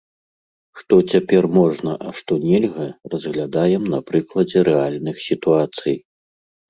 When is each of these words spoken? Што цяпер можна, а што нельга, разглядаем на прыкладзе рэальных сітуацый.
Што 0.79 0.95
цяпер 1.11 1.43
можна, 1.57 1.91
а 2.07 2.13
што 2.19 2.39
нельга, 2.47 2.87
разглядаем 3.15 3.83
на 3.95 3.99
прыкладзе 4.11 4.59
рэальных 4.71 5.15
сітуацый. 5.29 5.95